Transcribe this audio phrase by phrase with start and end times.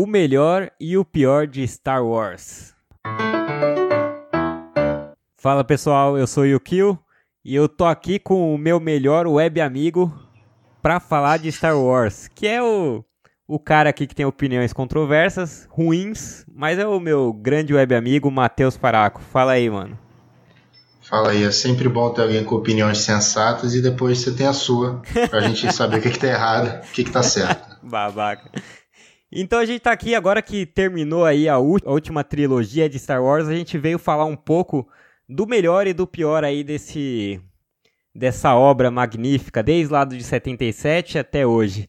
[0.00, 2.72] o melhor e o pior de Star Wars.
[5.36, 6.96] Fala pessoal, eu sou o Yukio
[7.44, 10.16] e eu tô aqui com o meu melhor web amigo
[10.80, 13.04] para falar de Star Wars, que é o,
[13.44, 18.30] o cara aqui que tem opiniões controversas, ruins, mas é o meu grande web amigo
[18.30, 19.20] Matheus Paraco.
[19.20, 19.98] Fala aí, mano.
[21.00, 24.52] Fala aí, é sempre bom ter alguém com opiniões sensatas e depois você tem a
[24.52, 27.78] sua, pra gente saber o que, que tá errado, o que, que tá certo.
[27.82, 28.48] Babaca.
[29.30, 33.46] Então a gente tá aqui agora que terminou aí a, última trilogia de Star Wars,
[33.46, 34.88] a gente veio falar um pouco
[35.28, 37.40] do melhor e do pior aí desse
[38.14, 41.88] dessa obra magnífica, desde lá de 77 até hoje.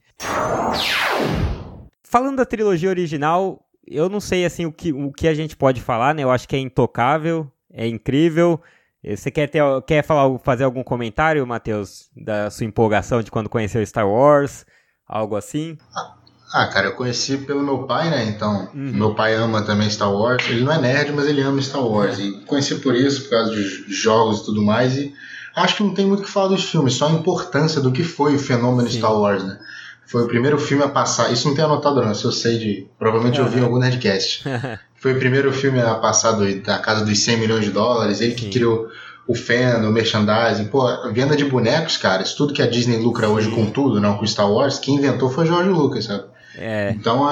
[2.03, 5.81] Falando da trilogia original, eu não sei assim o que, o que a gente pode
[5.81, 6.23] falar, né?
[6.23, 8.61] Eu acho que é intocável, é incrível.
[9.03, 13.83] Você quer, ter, quer falar, fazer algum comentário, Matheus, da sua empolgação de quando conheceu
[13.85, 14.65] Star Wars?
[15.07, 15.77] Algo assim?
[15.95, 16.18] Ah,
[16.51, 18.25] ah, cara, eu conheci pelo meu pai, né?
[18.25, 18.91] Então, uhum.
[18.93, 20.43] meu pai ama também Star Wars.
[20.49, 22.17] Ele não é nerd, mas ele ama Star Wars.
[22.17, 24.97] E conheci por isso, por causa dos jogos e tudo mais.
[24.97, 25.13] E
[25.55, 28.03] acho que não tem muito o que falar dos filmes, só a importância do que
[28.03, 28.97] foi o fenômeno Sim.
[28.97, 29.59] Star Wars, né?
[30.07, 31.31] Foi o primeiro filme a passar.
[31.31, 32.11] Isso não tem anotado, não.
[32.11, 32.87] Isso eu sei de.
[32.97, 33.45] Provavelmente uhum.
[33.45, 34.43] eu vi em algum Nerdcast.
[34.97, 38.21] foi o primeiro filme a passar do, da casa dos 100 milhões de dólares.
[38.21, 38.37] Ele Sim.
[38.37, 38.89] que criou
[39.27, 42.97] o fan, o merchandising, pô, a venda de bonecos, cara, isso tudo que a Disney
[42.97, 46.23] lucra hoje com tudo, não com Star Wars, quem inventou foi George Lucas, sabe?
[46.55, 46.91] É.
[46.91, 47.27] Então,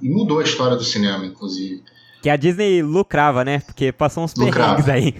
[0.00, 1.82] e mudou a história do cinema, inclusive.
[2.22, 3.60] Que a Disney lucrava, né?
[3.60, 5.14] Porque passou uns perrengues aí.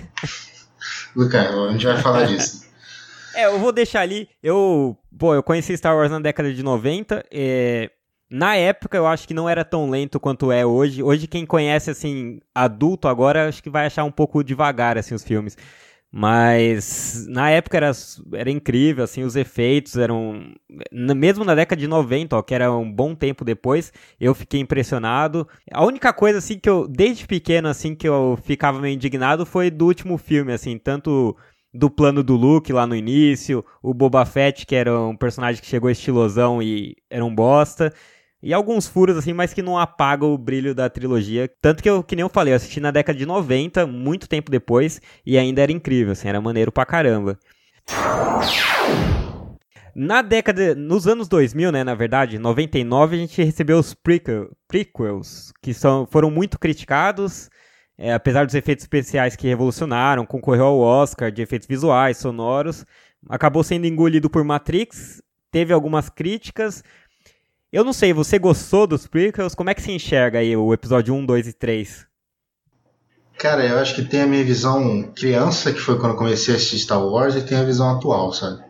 [1.14, 2.66] Lucas, a gente vai falar disso.
[3.34, 4.28] É, eu vou deixar ali.
[4.42, 7.24] Eu, pô, eu conheci Star Wars na década de 90.
[7.30, 7.91] É,
[8.30, 11.02] na época eu acho que não era tão lento quanto é hoje.
[11.02, 15.24] Hoje quem conhece assim adulto agora acho que vai achar um pouco devagar assim os
[15.24, 15.56] filmes.
[16.10, 17.92] Mas na época era,
[18.32, 20.54] era incrível, assim, os efeitos eram.
[20.90, 25.46] Mesmo na década de 90, ó, que era um bom tempo depois, eu fiquei impressionado.
[25.70, 29.70] A única coisa, assim, que eu, desde pequeno, assim, que eu ficava meio indignado foi
[29.70, 31.36] do último filme, assim, tanto
[31.72, 35.68] do plano do Luke lá no início, o Boba Fett, que era um personagem que
[35.68, 37.92] chegou estilosão e era um bosta.
[38.43, 41.50] E alguns furos, assim, mas que não apagam o brilho da trilogia.
[41.60, 44.50] Tanto que eu, que nem eu falei, eu assisti na década de 90, muito tempo
[44.50, 47.38] depois, e ainda era incrível, assim, era maneiro pra caramba.
[49.94, 55.53] Na década, nos anos 2000, né, na verdade, 99, a gente recebeu os prequel, prequels,
[55.60, 57.50] que são, foram muito criticados,
[57.98, 62.87] é, apesar dos efeitos especiais que revolucionaram, concorreu ao Oscar de efeitos visuais, sonoros,
[63.28, 66.84] acabou sendo engolido por Matrix, teve algumas críticas,
[67.72, 69.54] eu não sei, você gostou dos prequels?
[69.54, 72.06] Como é que se enxerga aí o episódio 1, 2 e 3?
[73.38, 76.56] Cara, eu acho que tem a minha visão criança, que foi quando eu comecei a
[76.56, 78.60] assistir Star Wars, e tem a visão atual, sabe?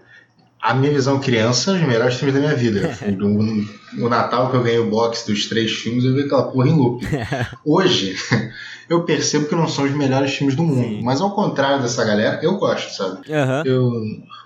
[0.60, 2.90] A minha visão criança, os melhores filmes da minha vida.
[3.98, 6.74] o Natal que eu ganhei o box dos três filmes, eu vi aquela porra em
[6.74, 7.06] loop.
[7.64, 8.16] Hoje,
[8.90, 10.86] eu percebo que não são os melhores filmes do mundo.
[10.86, 11.02] Sim.
[11.02, 13.20] Mas ao contrário dessa galera, eu gosto, sabe?
[13.30, 13.62] Uhum.
[13.64, 13.92] Eu,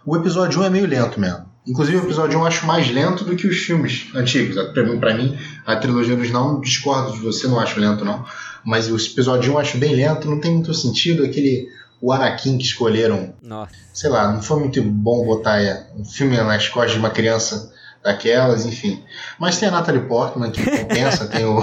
[0.05, 1.52] o episódio 1 é meio lento mesmo.
[1.67, 4.57] Inclusive o episódio 1 eu acho mais lento do que os filmes antigos.
[4.73, 8.25] Pra mim, a trilogia original, discordo de você, não acho lento não.
[8.65, 11.25] Mas o episódio 1 eu acho bem lento, não tem muito sentido.
[11.25, 11.69] Aquele.
[12.01, 13.33] O Anakin que escolheram.
[13.41, 13.73] Nossa.
[13.93, 15.61] Sei lá, não foi muito bom botar
[15.97, 19.01] um filme nas costas de uma criança daquelas, enfim.
[19.39, 21.61] Mas tem a Natalie Portman que compensa, tem o.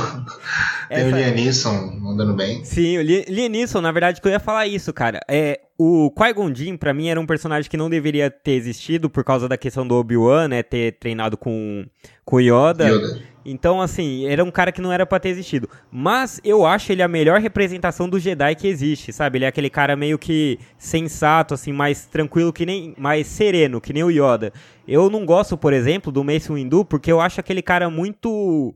[0.89, 1.15] Tem Essa...
[1.15, 2.65] o Liam Neeson andando bem.
[2.65, 5.19] Sim, o Liam Neeson, na verdade, que eu ia falar isso, cara.
[5.29, 9.23] É, o Qui-Gon Jinn, pra mim, era um personagem que não deveria ter existido por
[9.23, 10.63] causa da questão do Obi-Wan, né?
[10.63, 11.85] Ter treinado com,
[12.25, 12.89] com Yoda.
[12.89, 13.21] Yoda.
[13.45, 15.69] Então, assim, era um cara que não era pra ter existido.
[15.91, 19.37] Mas eu acho ele a melhor representação do Jedi que existe, sabe?
[19.37, 22.93] Ele é aquele cara meio que sensato, assim, mais tranquilo, que nem.
[22.97, 24.51] mais sereno, que nem o Yoda.
[24.87, 28.75] Eu não gosto, por exemplo, do Mace Windu, porque eu acho aquele cara muito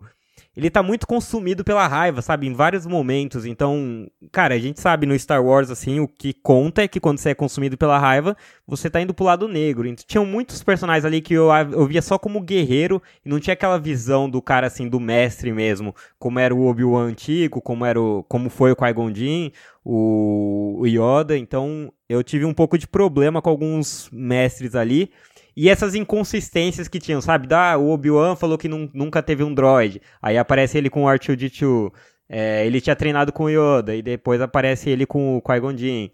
[0.56, 2.46] ele tá muito consumido pela raiva, sabe?
[2.48, 3.44] Em vários momentos.
[3.46, 7.18] Então, cara, a gente sabe no Star Wars, assim, o que conta é que quando
[7.18, 8.38] você é consumido pela raiva,
[8.68, 9.88] você tá indo pro lado negro.
[9.88, 13.56] Então, tinham muitos personagens ali que eu, eu via só como guerreiro e não tinha
[13.56, 15.96] aquela visão do cara, assim, do mestre mesmo.
[16.20, 19.52] Como era o Obi-Wan antigo, como, era o, como foi o Qui-Gon Jinn,
[19.84, 21.36] o, o Yoda.
[21.36, 25.10] Então, eu tive um pouco de problema com alguns mestres ali.
[25.56, 27.48] E essas inconsistências que tinham, sabe?
[27.48, 30.02] Da, o Obi-Wan falou que nunca teve um droid.
[30.22, 31.92] Aí aparece ele com o R2-D2.
[32.28, 33.96] É, ele tinha treinado com o Yoda.
[33.96, 36.10] E depois aparece ele com o Qui-Gon Jinn.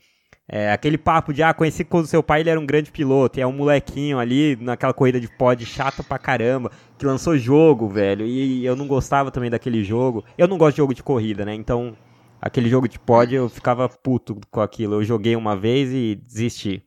[0.52, 3.40] É, aquele papo de, ah, conheci quando seu pai ele era um grande piloto.
[3.40, 6.72] E é um molequinho ali naquela corrida de pod chata pra caramba.
[6.98, 8.26] Que lançou jogo, velho.
[8.26, 10.26] E eu não gostava também daquele jogo.
[10.38, 11.54] Eu não gosto de jogo de corrida, né?
[11.54, 11.96] Então,
[12.42, 14.96] aquele jogo de pod eu ficava puto com aquilo.
[14.96, 16.84] Eu joguei uma vez e desisti.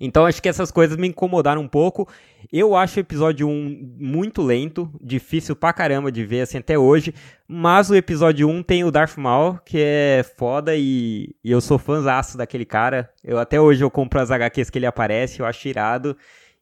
[0.00, 2.08] Então acho que essas coisas me incomodaram um pouco.
[2.50, 7.14] Eu acho o episódio 1 muito lento, difícil pra caramba de ver assim até hoje.
[7.46, 11.78] Mas o episódio 1 tem o Darth Maul, que é foda e, e eu sou
[11.78, 13.10] fãzaço daquele cara.
[13.22, 16.16] Eu até hoje eu compro as HQs que ele aparece, eu acho irado.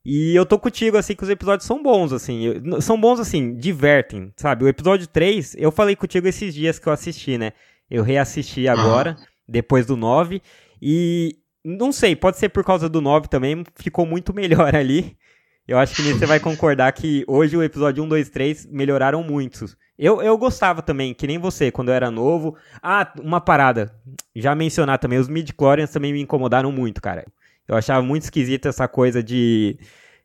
[0.04, 2.54] E eu tô contigo, assim, que os episódios são bons, assim.
[2.80, 4.64] São bons, assim, divertem, sabe?
[4.64, 7.52] O episódio 3, eu falei contigo esses dias que eu assisti, né?
[7.90, 10.40] Eu reassisti agora, depois do 9.
[10.80, 11.36] E
[11.76, 15.16] não sei, pode ser por causa do 9 também, ficou muito melhor ali.
[15.66, 19.66] Eu acho que você vai concordar que hoje o episódio 1, 2, 3 melhoraram muito.
[19.98, 22.56] Eu, eu gostava também, que nem você, quando eu era novo.
[22.82, 23.94] Ah, uma parada.
[24.34, 27.26] Já mencionar também, os midi-chlorians também me incomodaram muito, cara.
[27.66, 29.78] Eu achava muito esquisito essa coisa de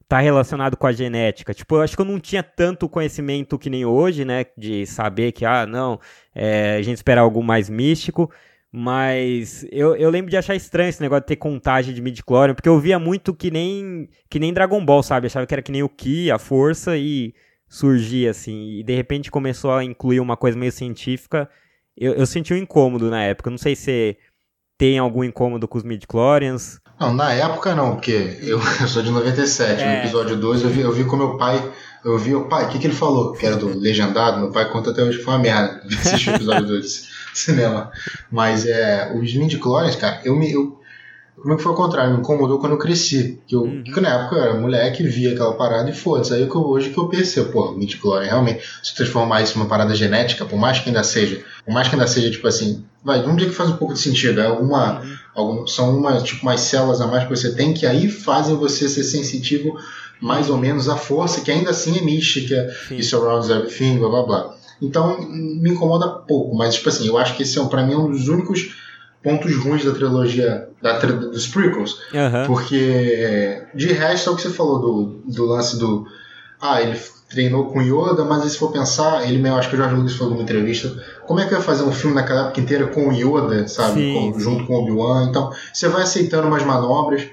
[0.08, 1.54] tá relacionado com a genética.
[1.54, 4.46] Tipo, eu acho que eu não tinha tanto conhecimento que nem hoje, né?
[4.58, 6.00] De saber que, ah, não,
[6.34, 8.32] é, a gente espera algo mais místico.
[8.76, 12.68] Mas eu, eu lembro de achar estranho esse negócio de ter contagem de midi-chlorian, porque
[12.68, 15.28] eu via muito que nem, que nem Dragon Ball, sabe?
[15.28, 17.36] Achava que era que nem o Ki, a força, e
[17.70, 18.80] surgia assim.
[18.80, 21.48] E de repente começou a incluir uma coisa meio científica.
[21.96, 23.52] Eu, eu senti um incômodo na época.
[23.52, 24.18] Não sei se
[24.76, 26.80] tem algum incômodo com os midi-chlorians.
[27.00, 29.84] Não, na época não, porque eu, eu sou de 97.
[29.84, 29.86] É.
[29.86, 31.64] No episódio 2 eu vi, eu vi com meu pai.
[32.04, 33.34] Eu vi o pai, o que, que ele falou?
[33.34, 34.40] Que era do legendado.
[34.40, 37.92] Meu pai conta até hoje que foi uma merda assistir o episódio 2 cinema.
[38.32, 40.52] Mas é, os midi-chlorians, cara, eu me.
[40.52, 40.80] Eu,
[41.36, 42.14] como é que foi o contrário?
[42.14, 43.42] Me incomodou quando eu cresci.
[43.48, 43.84] Que, eu, uhum.
[43.84, 46.34] que na época eu era moleque, via aquela parada e foda-se.
[46.34, 49.94] Aí que eu, hoje que eu percebo, pô, midi-chlorian realmente, se transformar isso numa parada
[49.96, 53.38] genética, por mais que ainda seja, por mais que ainda seja, tipo assim, vai, vamos
[53.38, 54.40] dizer que faz um pouco de sentido.
[54.40, 55.18] É alguma, uhum.
[55.36, 58.88] algum, são uma, tipo, mais células a mais que você tem que aí fazem você
[58.88, 59.78] ser sensitivo
[60.22, 64.24] mais ou menos à força, que ainda assim é mística, e surrounds everything, blá blá
[64.24, 64.56] blá.
[64.86, 68.12] Então me incomoda pouco, mas tipo assim, eu acho que esse é para mim um
[68.12, 68.76] dos únicos
[69.24, 72.46] pontos ruins da trilogia da, dos prequels, uhum.
[72.46, 76.06] porque de resto é o que você falou do, do lance do
[76.62, 77.00] ah, ele
[77.30, 80.34] treinou com Yoda, mas se for pensar, ele mesmo, acho que o George Lucas falou
[80.34, 80.94] numa entrevista,
[81.26, 84.40] como é que vai fazer um filme naquela época inteira com Yoda, sabe, sim, com,
[84.40, 87.24] junto com Obi-Wan, então você vai aceitando umas manobras,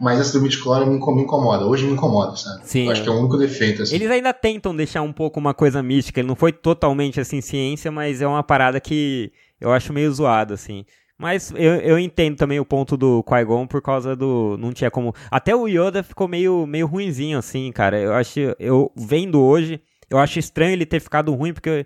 [0.00, 1.66] mas essa do Midichlorian me, me incomoda.
[1.66, 2.66] Hoje me incomoda, sabe?
[2.66, 2.86] Sim.
[2.86, 3.82] Eu acho que é o único defeito.
[3.82, 3.94] Assim.
[3.94, 6.20] Eles ainda tentam deixar um pouco uma coisa mística.
[6.20, 10.54] Ele não foi totalmente assim ciência, mas é uma parada que eu acho meio zoado,
[10.54, 10.84] assim.
[11.18, 14.56] Mas eu, eu entendo também o ponto do Qui-Gon por causa do.
[14.58, 15.12] Não tinha como.
[15.30, 17.98] Até o Yoda ficou meio, meio ruinzinho, assim, cara.
[17.98, 18.38] Eu acho.
[18.58, 21.84] Eu vendo hoje, eu acho estranho ele ter ficado ruim, porque.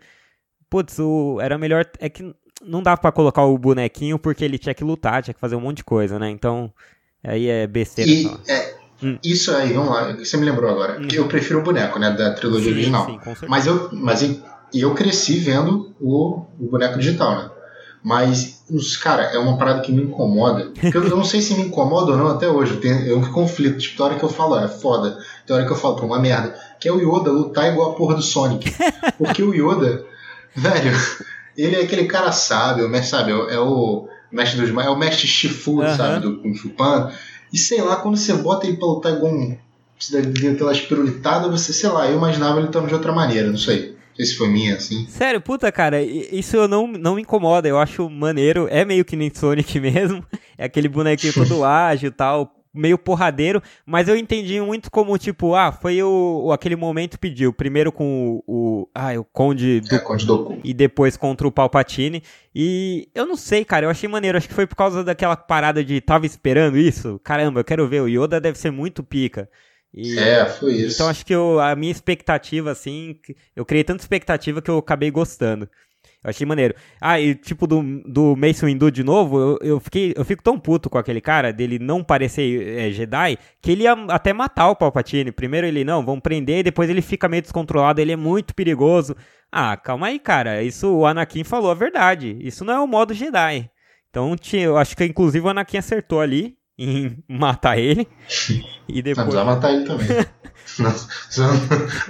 [0.69, 1.87] Putz, o, era melhor.
[1.99, 5.41] É que não dava para colocar o bonequinho porque ele tinha que lutar, tinha que
[5.41, 6.29] fazer um monte de coisa, né?
[6.29, 6.71] Então.
[7.25, 8.39] Aí é besteira e, só.
[8.49, 9.19] É, hum.
[9.23, 11.01] Isso aí, vamos lá, você me lembrou agora.
[11.01, 11.09] Hum.
[11.13, 13.07] Eu prefiro o boneco, né, da trilogia sim, original.
[13.07, 14.41] Sim, mas eu, mas
[14.73, 17.51] eu, cresci vendo o, o boneco digital, né?
[18.05, 20.73] Mas, os, cara, é uma parada que me incomoda.
[20.83, 22.75] eu, eu, não sei se me incomoda ou não até hoje.
[22.75, 23.79] Eu tenho, é um conflito.
[23.79, 25.17] Tipo, tem hora que eu falo, é foda.
[25.47, 26.53] Tem hora que eu falo, pô, uma merda.
[26.81, 28.75] Que é o Yoda lutar igual a porra do Sonic.
[29.17, 30.05] Porque o Yoda,
[30.57, 30.93] velho,
[31.57, 35.81] ele é aquele cara sábio, mas sabe, é o mestre dos é o mestre Shifu,
[35.81, 35.97] uhum.
[35.97, 37.13] sabe, do Kung Fu Panda.
[37.53, 39.57] E sei lá, quando você bota ele pra lutar igual um.
[40.53, 43.91] Aquela espirulitada, você, sei lá, eu imaginava ele estando de outra maneira, não sei.
[43.91, 45.07] Não sei se foi minha, assim.
[45.07, 47.69] Sério, puta, cara, isso não, não me incomoda.
[47.69, 48.67] Eu acho maneiro.
[48.71, 50.25] É meio que nem Sonic mesmo.
[50.59, 55.55] É aquele bonequinho todo ágil e tal meio porradeiro, mas eu entendi muito como, tipo,
[55.55, 59.95] ah, foi o, o aquele momento pediu, primeiro com o, o ah, o Conde do,
[59.95, 62.23] é, Conde do e depois contra o Palpatine,
[62.55, 65.85] e eu não sei, cara, eu achei maneiro, acho que foi por causa daquela parada
[65.85, 69.49] de tava esperando isso, caramba, eu quero ver, o Yoda deve ser muito pica.
[69.95, 70.95] E, é, foi isso.
[70.95, 73.19] Então acho que eu, a minha expectativa, assim,
[73.55, 75.69] eu criei tanta expectativa que eu acabei gostando.
[76.23, 76.75] Eu achei maneiro.
[77.01, 80.59] Ah, e tipo do, do Mace Windu de novo, eu, eu, fiquei, eu fico tão
[80.59, 84.77] puto com aquele cara, dele não parecer é, Jedi, que ele ia até matar o
[84.77, 85.33] Palpatine.
[85.33, 89.17] Primeiro ele, não, vão prender, depois ele fica meio descontrolado, ele é muito perigoso.
[89.51, 92.39] Ah, calma aí, cara, isso o Anakin falou a verdade.
[92.41, 93.69] Isso não é o modo Jedi.
[94.09, 98.07] Então, eu acho que inclusive o Anakin acertou ali em matar ele.
[98.89, 99.27] e depois...
[99.27, 100.07] Precisava matar ele também.
[100.79, 100.93] Não,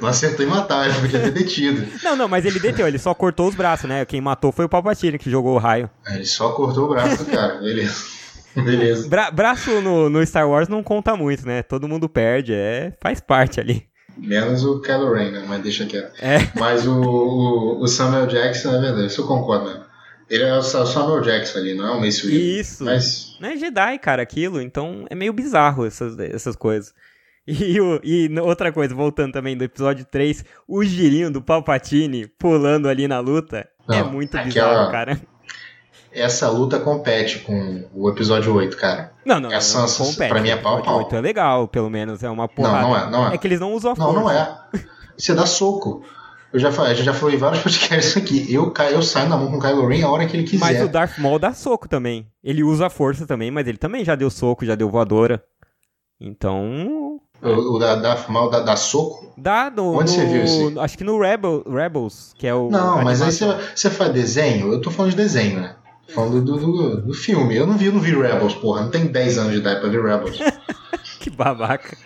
[0.03, 1.87] não acertou em matar, ele podia ter detido.
[2.03, 4.05] Não, não, mas ele deteu, ele só cortou os braços, né?
[4.05, 5.91] Quem matou foi o Palpatine que jogou o raio.
[6.07, 8.23] É, ele só cortou o braço, cara, beleza.
[8.55, 9.09] Beleza.
[9.09, 11.63] Bra braço no, no Star Wars não conta muito, né?
[11.63, 13.87] Todo mundo perde, é, faz parte ali.
[14.17, 15.45] Menos o Kylo Ren, né?
[15.49, 16.13] Mas deixa quieto.
[16.21, 16.39] É.
[16.59, 19.83] Mas o, o, o, Samuel Jackson, é verdade, isso eu concordo, né?
[20.29, 22.61] Ele é o Samuel Jackson ali, não é o Mace.
[22.61, 22.85] Isso.
[22.85, 23.37] Mas...
[23.41, 24.61] Não é Jedi, cara, aquilo.
[24.61, 26.95] Então é meio bizarro essas, essas coisas.
[27.47, 32.89] E, o, e outra coisa, voltando também do episódio 3, o girinho do Palpatine pulando
[32.89, 35.21] ali na luta é Não, é muito aquela, bizarro, cara.
[36.13, 39.13] essa luta compete com o episódio 8, cara.
[39.25, 40.29] Não, não, essa, não, não compete.
[40.29, 40.99] Pra mim é pau pau.
[40.99, 42.83] 8 é legal, pelo menos, é uma porrada.
[42.83, 43.35] Não, não é, não é.
[43.35, 44.13] É que eles não usam a força.
[44.13, 44.63] Não, não é.
[45.17, 46.05] Você dá soco.
[46.53, 48.53] Eu já falei, já falei em vários podcasts aqui.
[48.53, 50.61] Eu, eu saio na mão com o Kylo Ren a hora que ele quiser.
[50.65, 52.31] Mas o Darth Maul dá soco também.
[52.45, 55.43] Ele usa a força também, mas ele também já deu soco, já deu voadora.
[56.21, 57.21] Então.
[57.43, 59.33] O, o da, Maul dá, dá soco?
[59.37, 60.81] Dá, no, Onde no, você viu isso?
[60.81, 62.71] Acho que no Rebel, Rebels, que é o.
[62.71, 64.73] Não, mas aí você, você faz desenho?
[64.73, 65.75] Eu tô falando de desenho, né?
[66.15, 67.57] Falando do, do, do, filme.
[67.57, 68.83] Eu não vi, eu não vi Rebels, porra.
[68.83, 70.39] Não tem 10 anos de idade pra ver Rebels.
[71.19, 71.97] que babaca.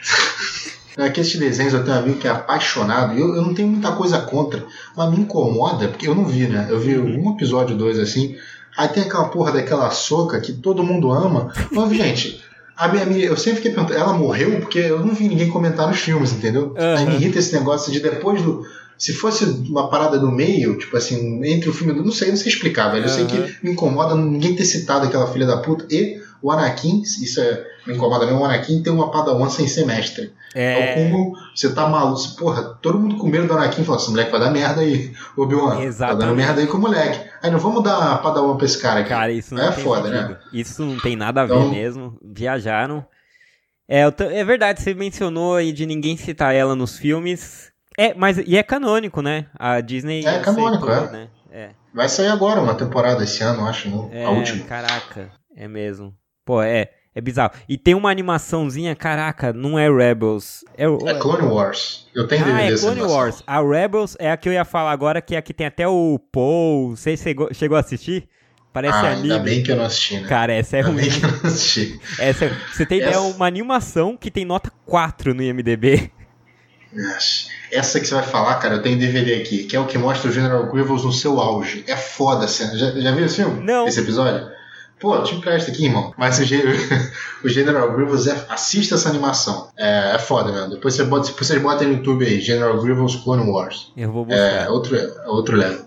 [0.96, 4.18] Aqueles desenhos eu tenho um amigo que é apaixonado, eu, eu não tenho muita coisa
[4.20, 4.64] contra,
[4.96, 6.68] mas me incomoda, porque eu não vi, né?
[6.70, 7.28] Eu vi uhum.
[7.28, 8.34] um episódio, dois assim,
[8.78, 11.52] aí tem aquela porra daquela soca que todo mundo ama.
[11.70, 12.42] Mas, gente,
[12.76, 14.60] a minha, minha, eu sempre fiquei perguntando, ela morreu?
[14.60, 16.74] Porque eu não vi ninguém comentar nos filmes, entendeu?
[16.76, 16.96] Uhum.
[16.96, 18.64] Aí me irrita esse negócio de depois do.
[18.98, 21.92] Se fosse uma parada no meio, tipo assim, entre o filme.
[21.94, 23.04] Não sei, não sei explicar, velho.
[23.04, 25.86] Eu sei que me incomoda ninguém ter citado aquela filha da puta.
[25.90, 30.32] E o Anakin, isso é, me incomoda mesmo, o Anakin tem uma padawan sem semestre.
[30.54, 30.92] É.
[30.92, 32.36] é como você tá maluco.
[32.36, 35.90] Porra, todo mundo com medo do Anakin falou: esse moleque vai dar merda aí, Obi-Wan.
[35.92, 37.28] Tá dando merda aí com o moleque.
[37.42, 39.08] Aí não vamos dar padawan pra esse cara aqui.
[39.08, 40.16] Cara, isso não é foda, né?
[40.18, 40.34] sentido.
[40.34, 40.40] né?
[40.52, 41.70] Isso não tem nada a ver então...
[41.70, 42.16] mesmo.
[42.22, 43.04] Viajaram.
[43.88, 47.72] É, é verdade, você mencionou aí de ninguém citar ela nos filmes.
[47.98, 49.46] É, mas e é canônico, né?
[49.58, 50.24] A Disney.
[50.24, 51.12] É canônico, aceitou, é.
[51.12, 51.28] Né?
[51.50, 51.70] é.
[51.92, 54.20] Vai sair agora uma temporada esse ano, acho, né?
[54.20, 54.64] É, a última.
[54.64, 56.14] Caraca, é mesmo.
[56.46, 56.90] Pô, é.
[57.14, 57.52] É bizarro.
[57.66, 60.62] E tem uma animaçãozinha, caraca, não é Rebels.
[60.76, 62.06] É, é Clone Wars.
[62.14, 63.42] Eu tenho ah, é Clone Wars.
[63.46, 65.88] A Rebels é a que eu ia falar agora, que é a que tem até
[65.88, 66.94] o Paul.
[66.94, 68.28] Você chegou a assistir?
[68.70, 69.32] Parece ah, anime.
[69.32, 70.28] Ainda bem que eu não assisti, né?
[70.28, 71.08] Cara, essa é ainda ruim.
[71.08, 72.00] Bem que eu não assisti.
[72.18, 73.08] Essa, é- você tem essa...
[73.08, 76.12] ideia, é uma animação que tem nota 4 no IMDB.
[77.72, 80.28] Essa que você vai falar, cara, eu tenho DVD aqui, que é o que mostra
[80.28, 81.82] o General Grievous no seu auge.
[81.88, 82.76] É foda a cena.
[82.76, 83.64] Já, já viu esse filme?
[83.64, 83.88] Não.
[83.88, 84.55] Esse episódio?
[85.06, 86.12] Pô, te empresta aqui, irmão.
[86.18, 86.42] Mas o,
[87.46, 89.68] o General Grievous, é, assista essa animação.
[89.78, 90.70] É, é foda mesmo.
[90.70, 93.92] Depois, você bota, depois vocês botam no YouTube aí, General Grievous Clone Wars.
[93.96, 94.42] Eu vou buscar.
[94.42, 95.86] É outro, é outro level.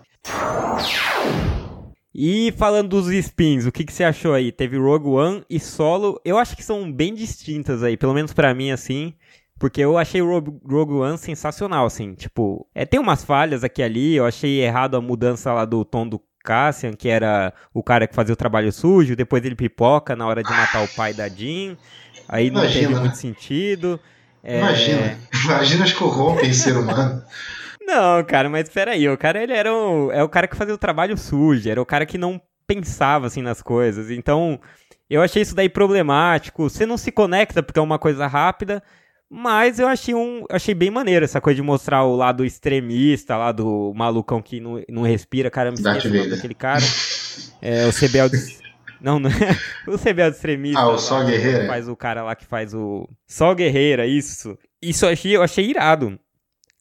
[2.16, 4.54] E falando dos spins, o que, que você achou aí?
[4.54, 6.22] Teve Rogue One e Solo.
[6.24, 9.14] Eu acho que são bem distintas aí, pelo menos para mim, assim.
[9.60, 12.14] Porque eu achei o Rogue One sensacional, assim.
[12.14, 14.16] Tipo, é, tem umas falhas aqui e ali.
[14.16, 18.16] Eu achei errado a mudança lá do tom do Cassian, que era o cara que
[18.16, 21.78] fazia o trabalho sujo, depois ele pipoca na hora de matar o pai da Jean.
[22.28, 23.00] Aí não Imagina, teve né?
[23.00, 24.00] muito sentido.
[24.44, 24.60] É...
[24.60, 25.18] Imagina.
[25.46, 27.24] Imagina as corrompem ser humano.
[27.82, 30.78] Não, cara, mas peraí, o cara ele era o, é o cara que fazia o
[30.78, 34.12] trabalho sujo, era o cara que não pensava assim nas coisas.
[34.12, 34.60] Então,
[35.10, 36.70] eu achei isso daí problemático.
[36.70, 38.84] Você não se conecta porque é uma coisa rápida,
[39.30, 43.52] mas eu achei, um, achei bem maneiro essa coisa de mostrar o lado extremista, lá
[43.52, 45.52] do malucão que não, não respira.
[45.52, 46.84] Caramba, esqueci o nome daquele cara.
[47.62, 48.38] É, o Rebelde.
[49.02, 49.58] Não, não é.
[49.88, 50.78] O Rebelde extremista.
[50.78, 51.66] Ah, o Sol Guerreira.
[51.68, 53.08] Faz o cara lá que faz o.
[53.26, 54.58] Sol Guerreira, isso.
[54.82, 56.20] Isso eu achei, eu achei irado.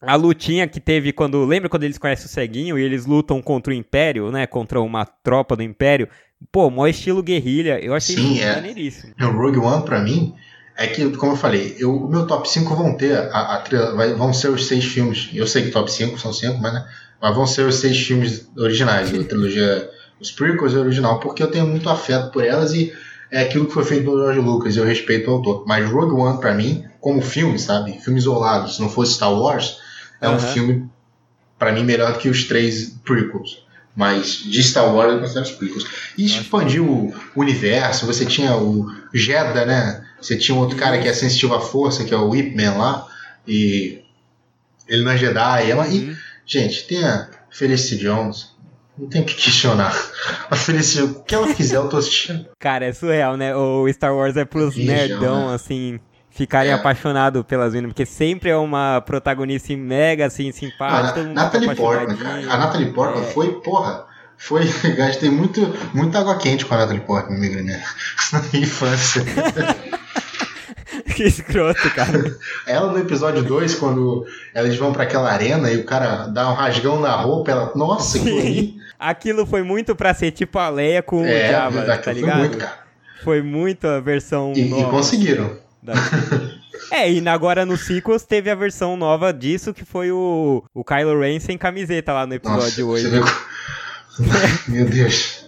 [0.02, 1.44] A lutinha que teve quando.
[1.44, 4.48] Lembra quando eles conhecem o Ceguinho e eles lutam contra o Império, né?
[4.48, 6.08] Contra uma tropa do Império.
[6.50, 7.78] Pô, maior estilo guerrilha.
[7.78, 8.56] Eu achei Sim, é.
[8.56, 9.14] maneiríssimo.
[9.20, 10.34] O Rogue One, pra mim,
[10.78, 14.14] é que, como eu falei, eu, o meu top 5 vão ter, a, a, vai,
[14.14, 15.28] vão ser os seis filmes.
[15.34, 16.86] Eu sei que top 5 são 5, mas, né,
[17.20, 21.50] mas vão ser os seis filmes originais, da trilogia, os prequels e original, porque eu
[21.50, 22.92] tenho muito afeto por elas e
[23.28, 25.64] é aquilo que foi feito pelo George Lucas, eu respeito o autor.
[25.66, 27.98] Mas Rogue One, pra mim, como filme, sabe?
[27.98, 29.78] Filme isolado, se não fosse Star Wars,
[30.20, 30.36] é uhum.
[30.36, 30.88] um filme,
[31.58, 33.66] para mim, melhor que os três prequels.
[33.96, 35.84] Mas de Star Wars eu considero os prequels.
[36.16, 40.07] E expandiu o universo, você tinha o Jeddah, né?
[40.20, 42.76] Você tinha um outro cara que é sensitivo à força, que é o Whip Man
[42.76, 43.06] lá,
[43.46, 44.02] e
[44.88, 45.70] ele não é Jedi.
[45.70, 46.16] Ela, e, uhum.
[46.44, 48.56] gente, tem a Felicity Jones.
[48.96, 49.94] Não tem que questionar.
[50.50, 52.46] A Felicity, o que ela fizer, eu tô assistindo.
[52.58, 53.54] Cara, é surreal, né?
[53.54, 55.54] O Star Wars é pros nerdão, né?
[55.54, 56.74] assim, ficarem é.
[56.74, 61.20] apaixonados pelas meninas, porque sempre é uma protagonista mega, assim, simpática.
[61.20, 62.52] Ah, Natalie Portman, cara.
[62.52, 63.26] A Natalie Portman é.
[63.26, 64.06] foi, porra,
[64.36, 64.64] foi,
[64.96, 65.60] gastei muito,
[65.94, 67.82] muita água quente com a Natalie Portman, né?
[68.32, 69.24] Na infância.
[71.18, 72.38] que escroto, cara.
[72.64, 76.54] Ela no episódio 2, quando eles vão para aquela arena e o cara dá um
[76.54, 77.72] rasgão na roupa, ela.
[77.74, 82.12] Nossa, que Aquilo foi muito pra ser tipo a Leia com é, o Java, tá
[82.12, 82.38] ligado?
[82.38, 82.78] Foi muito, cara.
[83.24, 84.52] Foi muito a versão.
[84.54, 84.82] E, nova.
[84.82, 85.58] e conseguiram.
[85.82, 85.94] Da...
[86.90, 91.20] É, e agora no sequels teve a versão nova disso, que foi o, o Kylo
[91.20, 93.10] Ren sem camiseta lá no episódio Nossa, 8.
[93.10, 93.24] Viu...
[94.68, 95.46] Meu Deus.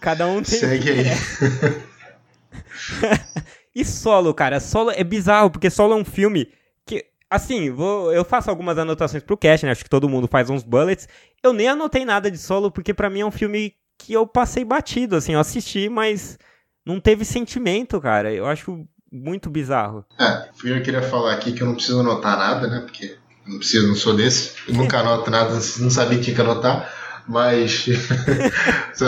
[0.00, 0.58] Cada um tem.
[0.58, 1.06] Segue aí.
[3.76, 6.48] E Solo, cara, Solo é bizarro, porque Solo é um filme
[6.86, 9.72] que, assim, vou, eu faço algumas anotações pro cast, né?
[9.72, 11.06] Acho que todo mundo faz uns bullets.
[11.42, 14.64] Eu nem anotei nada de Solo, porque para mim é um filme que eu passei
[14.64, 16.38] batido, assim, eu assisti, mas
[16.86, 18.32] não teve sentimento, cara.
[18.32, 20.06] Eu acho muito bizarro.
[20.18, 22.80] É, eu queria falar aqui que eu não preciso anotar nada, né?
[22.80, 24.54] Porque não preciso, não sou desse.
[24.66, 26.90] Eu nunca anoto nada, não sabia tinha que anotar.
[27.28, 27.86] Mas.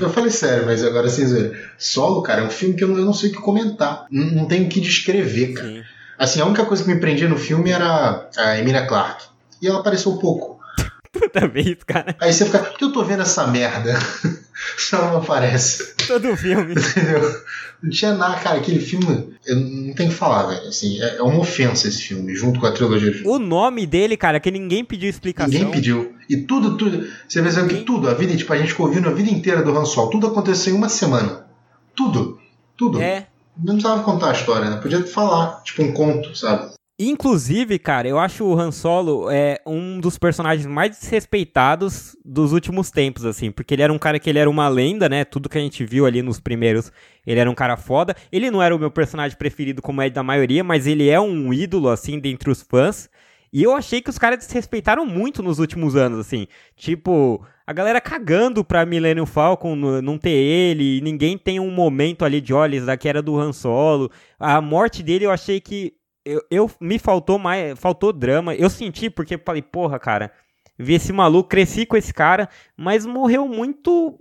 [0.00, 1.70] eu falei sério, mas agora sem dizer.
[1.78, 4.06] Solo, cara, é um filme que eu não, sei o que comentar.
[4.10, 5.68] Não, não tenho o que descrever, cara.
[5.68, 5.82] Sim.
[6.18, 9.26] Assim, a única coisa que me prendia no filme era a Emilia Clarke.
[9.60, 10.60] E ela apareceu pouco.
[11.12, 12.14] Toda vez, cara.
[12.20, 13.98] Aí você fica, por que eu tô vendo essa merda?
[14.78, 15.94] Só não aparece.
[16.06, 16.72] Todo filme.
[16.78, 17.42] Entendeu?
[17.82, 18.58] Não tinha nada, cara.
[18.58, 20.68] Aquele filme, eu não tenho que falar, velho.
[20.68, 24.16] Assim, é, é uma ofensa esse filme, junto com a trilogia de O nome dele,
[24.16, 25.52] cara, que ninguém pediu explicação.
[25.52, 26.14] Ninguém pediu.
[26.28, 27.06] E tudo, tudo.
[27.28, 29.76] Você vê que tudo, a vida, tipo, a gente ficou ouvindo a vida inteira do
[29.76, 30.10] Han Solo.
[30.10, 31.46] Tudo aconteceu em uma semana.
[31.94, 32.38] Tudo.
[32.76, 33.00] Tudo.
[33.00, 33.26] É.
[33.56, 34.76] Não precisava contar a história, né?
[34.76, 36.75] Podia falar, tipo, um conto, sabe?
[36.98, 42.90] Inclusive, cara, eu acho o Han Solo é um dos personagens mais desrespeitados dos últimos
[42.90, 45.22] tempos, assim, porque ele era um cara que ele era uma lenda, né?
[45.22, 46.90] Tudo que a gente viu ali nos primeiros,
[47.26, 48.16] ele era um cara foda.
[48.32, 51.52] Ele não era o meu personagem preferido como é da maioria, mas ele é um
[51.52, 53.10] ídolo, assim, dentre os fãs.
[53.52, 56.46] E eu achei que os caras desrespeitaram muito nos últimos anos, assim.
[56.74, 62.40] Tipo, a galera cagando pra Millennium Falcon não ter ele, ninguém tem um momento ali
[62.40, 64.10] de olhos da que era do Han Solo.
[64.38, 65.92] A morte dele eu achei que
[66.26, 68.54] eu, eu me faltou mais, faltou drama.
[68.54, 70.32] Eu senti porque falei, porra, cara,
[70.76, 74.18] vi esse maluco, cresci com esse cara, mas morreu muito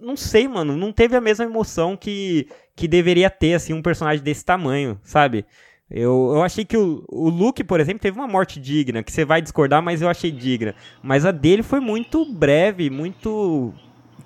[0.00, 4.24] não sei, mano, não teve a mesma emoção que, que deveria ter, assim, um personagem
[4.24, 5.44] desse tamanho, sabe?
[5.88, 9.24] Eu, eu achei que o, o Luke, por exemplo, teve uma morte digna, que você
[9.24, 10.74] vai discordar, mas eu achei digna.
[11.02, 13.72] Mas a dele foi muito breve, muito.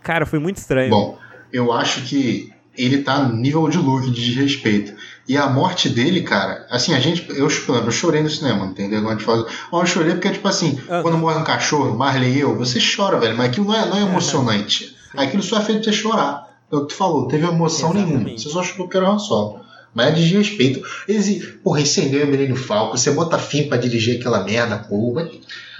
[0.02, 0.90] Cara, foi muito estranho.
[0.90, 1.19] Bom,
[1.52, 4.95] eu acho que ele tá no nível de Luke de respeito.
[5.29, 7.29] E a morte dele, cara, assim, a gente.
[7.31, 9.00] Eu, eu chorei no cinema, entendeu?
[9.00, 11.03] Quando a gente fala, eu chorei porque, tipo assim, ah.
[11.03, 13.97] quando morre um cachorro, Marley e eu, você chora, velho, mas aquilo não é, não
[13.97, 14.97] é emocionante.
[15.17, 16.50] Aquilo só é feito pra você chorar.
[16.71, 18.25] É o que tu falou, teve emoção Exatamente.
[18.25, 18.39] nenhuma.
[18.39, 19.61] Você só chorou que era uma só.
[19.93, 20.81] Mas é desrespeito.
[21.09, 25.29] Eles, porra, incendeu o Menino Falco, você bota fim pra dirigir aquela merda, porra.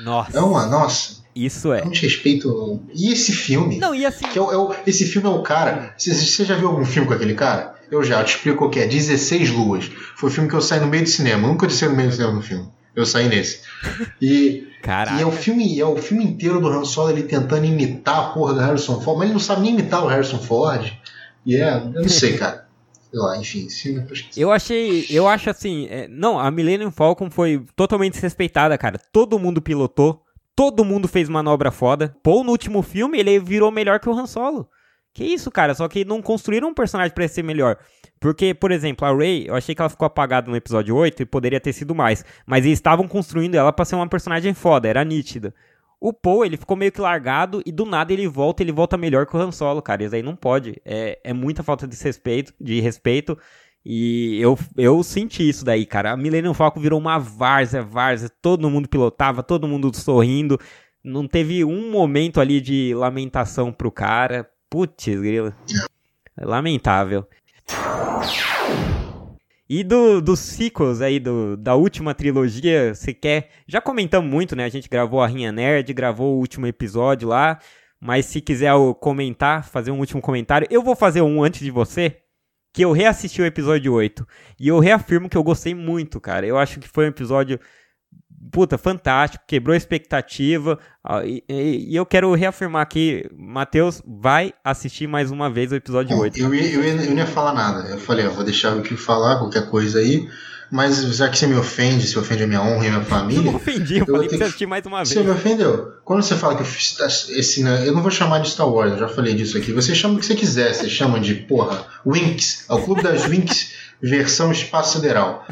[0.01, 0.37] Nossa.
[0.37, 1.20] É uma, nossa.
[1.45, 1.83] Isso é.
[1.83, 2.81] Um desrespeito.
[2.95, 3.79] E esse filme?
[3.79, 4.27] Não, e assim.
[4.27, 5.95] Que é, é, esse filme é o cara.
[5.97, 7.75] Você, já viu algum filme com aquele cara?
[7.91, 8.87] Eu já, eu te explico o que é.
[8.87, 9.91] 16 Luas.
[10.17, 11.47] Foi o filme que eu saí no meio do cinema.
[11.47, 12.69] Eu nunca disse no meio do cinema no filme.
[12.95, 13.61] Eu saí nesse.
[14.21, 14.67] E,
[15.19, 18.29] e é o filme, é o filme inteiro do Han Solo ele tentando imitar a
[18.31, 20.93] porra do Harrison Ford, mas ele não sabe nem imitar o Harrison Ford.
[21.47, 22.69] E é, eu não sei, cara.
[23.11, 27.65] Sei lá, enfim, filme Eu achei, eu acho assim, é, não, a Millennium Falcon foi
[27.75, 29.01] totalmente desrespeitada, cara.
[29.13, 30.23] Todo mundo pilotou,
[30.61, 32.15] todo mundo fez manobra foda.
[32.23, 34.69] Paul no último filme ele virou melhor que o Han Solo.
[35.15, 35.75] Que isso, cara?
[35.75, 37.79] Só que não construíram um personagem para ser melhor.
[38.21, 41.25] Porque, por exemplo, a Rey, eu achei que ela ficou apagada no episódio 8 e
[41.25, 42.27] poderia ter sido mais.
[42.45, 45.55] Mas eles estavam construindo ela pra ser uma personagem foda, era nítida.
[45.99, 49.25] O Poe, ele ficou meio que largado e do nada ele volta, ele volta melhor
[49.25, 50.05] que o Han Solo, cara.
[50.05, 50.79] Isso aí não pode.
[50.85, 53.39] É, é muita falta de respeito, de respeito.
[53.85, 56.13] E eu, eu senti isso daí, cara.
[56.13, 58.31] A Millennium Falcon virou uma várzea, várzea.
[58.43, 60.59] Todo mundo pilotava, todo mundo sorrindo.
[61.03, 64.49] Não teve um momento ali de lamentação pro cara.
[64.69, 65.57] Putz, grila.
[66.39, 67.27] Lamentável.
[69.69, 73.51] E do, dos sequels aí, do, da última trilogia, você quer.
[73.67, 74.65] Já comentamos muito, né?
[74.65, 77.59] A gente gravou a Rinha Nerd, gravou o último episódio lá.
[78.01, 82.20] Mas se quiser comentar, fazer um último comentário, eu vou fazer um antes de você.
[82.73, 84.27] Que eu reassisti o episódio 8.
[84.59, 86.47] E eu reafirmo que eu gostei muito, cara.
[86.47, 87.59] Eu acho que foi um episódio
[88.51, 90.79] puta, fantástico, quebrou a expectativa.
[91.25, 96.17] E, e, e eu quero reafirmar aqui, Matheus vai assistir mais uma vez o episódio
[96.17, 96.39] Bom, 8.
[96.39, 97.89] Eu, eu, eu não ia falar nada.
[97.89, 100.29] Eu falei, vou deixar o que falar, qualquer coisa aí.
[100.71, 103.41] Mas já que você me ofende, se ofende a minha honra e a minha família.
[103.41, 105.09] Eu não ofendi, eu, eu falei que você assistir mais uma vez.
[105.09, 105.95] Você me ofendeu.
[106.05, 107.63] Quando você fala que esse.
[107.65, 109.73] Né, eu não vou chamar de Star Wars, eu já falei disso aqui.
[109.73, 112.67] Você chama o que você quiser, você chama de, porra, Winx.
[112.69, 115.45] É o Clube das Winx versão espaço sideral.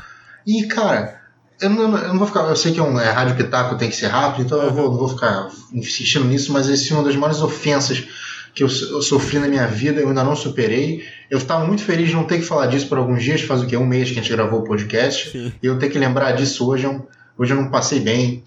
[0.46, 1.20] E, cara,
[1.61, 2.40] eu não, eu não, vou ficar.
[2.42, 4.90] Eu sei que é um é, rádio pitaco tem que ser rápido, então eu vou,
[4.90, 8.04] não vou ficar insistindo nisso, mas esse é uma das maiores ofensas
[8.54, 11.04] que eu, eu, sofri na minha vida, eu ainda não superei.
[11.30, 13.66] Eu estava muito feliz de não ter que falar disso por alguns dias, faz o
[13.66, 13.76] que?
[13.76, 15.52] Um mês que a gente gravou o podcast, Sim.
[15.62, 16.87] e eu ter que lembrar disso hoje.
[16.87, 17.00] É
[17.37, 18.44] hoje eu não passei bem.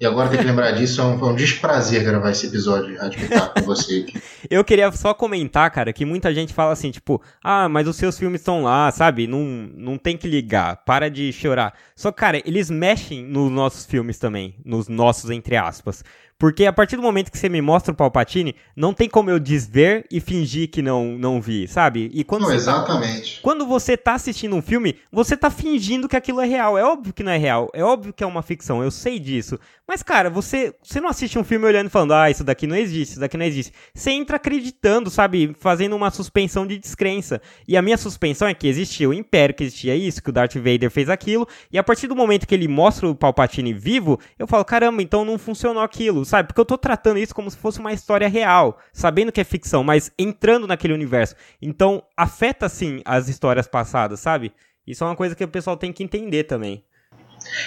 [0.00, 2.96] E agora tem que lembrar disso, é um, é um desprazer gravar esse episódio de
[2.96, 3.18] Rádio
[3.54, 4.06] com você.
[4.48, 8.16] Eu queria só comentar, cara, que muita gente fala assim, tipo, ah, mas os seus
[8.16, 9.26] filmes estão lá, sabe?
[9.26, 9.42] Não,
[9.74, 11.74] não tem que ligar, para de chorar.
[11.96, 16.04] Só, cara, eles mexem nos nossos filmes também, nos nossos, entre aspas.
[16.38, 19.40] Porque a partir do momento que você me mostra o Palpatine, não tem como eu
[19.40, 22.08] desver e fingir que não, não vi, sabe?
[22.14, 23.36] E quando não, tá exatamente.
[23.36, 26.78] Tá, quando você tá assistindo um filme, você tá fingindo que aquilo é real.
[26.78, 27.68] É óbvio que não é real.
[27.74, 28.84] É óbvio que é uma ficção.
[28.84, 29.58] Eu sei disso.
[29.88, 32.76] Mas, cara, você, você não assiste um filme olhando e falando, ah, isso daqui não
[32.76, 33.72] existe, isso daqui não existe.
[33.94, 35.56] Você entra acreditando, sabe?
[35.58, 37.40] Fazendo uma suspensão de descrença.
[37.66, 40.56] E a minha suspensão é que existia o Império, que existia isso, que o Darth
[40.56, 41.48] Vader fez aquilo.
[41.72, 45.24] E a partir do momento que ele mostra o Palpatine vivo, eu falo, caramba, então
[45.24, 46.48] não funcionou aquilo, sabe?
[46.48, 49.82] Porque eu tô tratando isso como se fosse uma história real, sabendo que é ficção,
[49.82, 51.34] mas entrando naquele universo.
[51.62, 54.52] Então, afeta, sim, as histórias passadas, sabe?
[54.86, 56.84] Isso é uma coisa que o pessoal tem que entender também.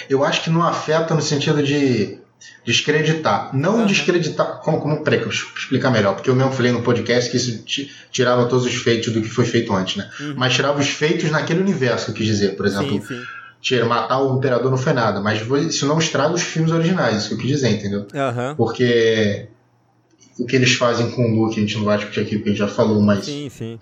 [0.10, 2.20] Eu acho que não afeta no sentido de
[2.66, 3.56] descreditar.
[3.56, 3.86] Não uhum.
[3.86, 4.62] descreditar.
[4.62, 7.64] Como, como peraí, que eu explicar melhor, porque eu mesmo falei no podcast que isso
[8.12, 10.10] tirava todos os feitos do que foi feito antes, né?
[10.20, 10.34] Uhum.
[10.38, 12.56] Mas tirava os feitos naquele universo, eu quis dizer.
[12.56, 13.22] Por exemplo, sim, sim.
[13.62, 17.28] Tira, matar o imperador não foi nada, mas isso não estraga os filmes originais, isso
[17.30, 18.08] que eu quis dizer, entendeu?
[18.12, 18.56] Uhum.
[18.56, 19.48] Porque
[20.40, 22.54] o que eles fazem com o Luke, a gente não vai discutir aqui porque a
[22.54, 23.80] gente já falou, mas sim,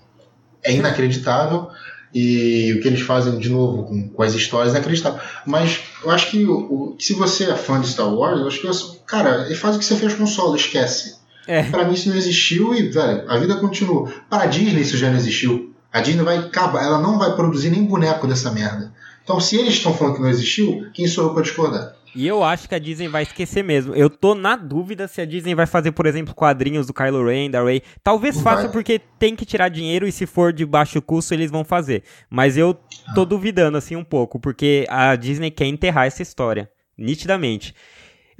[0.64, 1.70] é inacreditável.
[2.14, 5.20] E o que eles fazem de novo com, com as histórias é inacreditável.
[5.46, 8.62] Mas eu acho que o, o, se você é fã de Star Wars, eu acho
[8.62, 11.18] que, você, cara, faz o que você fez com o solo, esquece.
[11.48, 11.64] É.
[11.64, 14.12] Pra mim isso não existiu e, velho, a vida continua.
[14.30, 15.74] Para a Disney isso já não existiu.
[15.92, 18.92] A Disney vai acabar, ela não vai produzir nem boneco dessa merda.
[19.24, 21.94] Então, se eles estão falando que não existiu, quem sou eu para discordar?
[22.16, 23.94] E eu acho que a Disney vai esquecer mesmo.
[23.94, 27.50] Eu tô na dúvida se a Disney vai fazer, por exemplo, quadrinhos do Kylo Ren,
[27.50, 27.84] da Rey.
[28.04, 31.64] Talvez faça porque tem que tirar dinheiro e se for de baixo custo eles vão
[31.64, 32.04] fazer.
[32.30, 32.78] Mas eu
[33.14, 37.76] tô duvidando assim um pouco, porque a Disney quer enterrar essa história, nitidamente.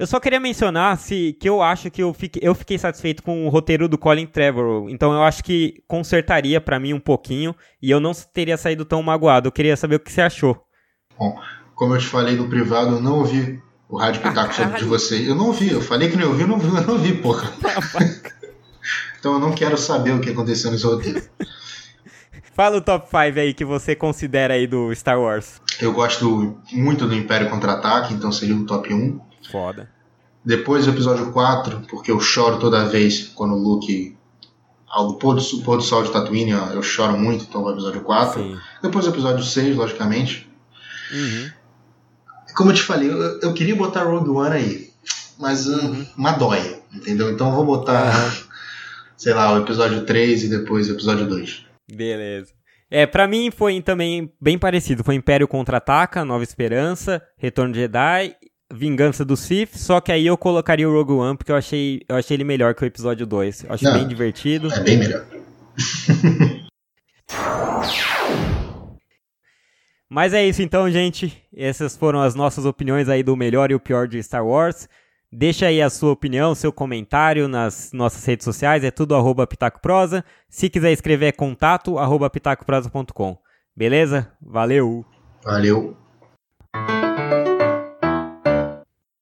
[0.00, 3.46] Eu só queria mencionar se, que eu acho que eu fiquei, eu fiquei satisfeito com
[3.46, 4.88] o roteiro do Colin Trevorrow.
[4.88, 9.02] Então eu acho que consertaria para mim um pouquinho e eu não teria saído tão
[9.02, 9.48] magoado.
[9.48, 10.58] Eu queria saber o que você achou.
[11.18, 11.38] Bom,
[11.80, 15.26] como eu te falei no privado, eu não ouvi o Rádio Pitaco ah, de você.
[15.26, 17.50] Eu não ouvi, eu falei que não ouvi, eu não ouvi, eu não ouvi, porra.
[19.18, 21.22] então eu não quero saber o que aconteceu nesse roteiro.
[22.52, 25.58] Fala o top 5 aí que você considera aí do Star Wars.
[25.80, 29.18] Eu gosto muito do Império Contra-Ataque, então seria o top 1.
[29.50, 29.88] Foda.
[30.44, 34.18] Depois do episódio 4, porque eu choro toda vez quando o Luke.
[34.86, 38.42] Ao pôr do, pôr do sol de Tatooine, eu choro muito, então o episódio 4.
[38.42, 38.58] Sim.
[38.82, 40.50] Depois do episódio 6, logicamente.
[41.12, 41.59] Uhum.
[42.54, 44.90] Como eu te falei, eu, eu queria botar Rogue One aí,
[45.38, 46.06] mas uh, uhum.
[46.16, 47.30] uma dói, entendeu?
[47.30, 48.12] Então eu vou botar,
[49.16, 51.64] sei lá, o episódio 3 e depois o episódio 2.
[51.92, 52.52] Beleza.
[52.90, 55.04] É, pra mim foi também bem parecido.
[55.04, 58.34] Foi Império Contra-Ataca, Nova Esperança, Retorno de Jedi,
[58.72, 62.16] Vingança do Sith, só que aí eu colocaria o Rogue One porque eu achei, eu
[62.16, 63.64] achei ele melhor que o episódio 2.
[63.64, 64.72] Eu achei Não, bem divertido.
[64.72, 65.24] É bem melhor.
[70.10, 71.40] Mas é isso então, gente.
[71.56, 74.88] Essas foram as nossas opiniões aí do melhor e o pior de Star Wars.
[75.32, 80.24] Deixa aí a sua opinião, seu comentário nas nossas redes sociais, é tudo arroba pitacoprosa.
[80.48, 83.38] Se quiser escrever é contato arroba pitacoprosa.com.
[83.76, 84.32] Beleza?
[84.42, 85.04] Valeu!
[85.44, 85.96] Valeu!